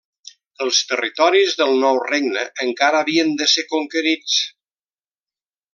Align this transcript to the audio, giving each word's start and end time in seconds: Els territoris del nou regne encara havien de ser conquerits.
Els 0.63 0.77
territoris 0.91 1.53
del 1.59 1.73
nou 1.83 1.99
regne 2.07 2.47
encara 2.65 3.05
havien 3.05 3.37
de 3.43 3.49
ser 3.55 3.69
conquerits. 3.75 4.43